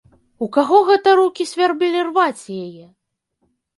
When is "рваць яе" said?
2.09-2.85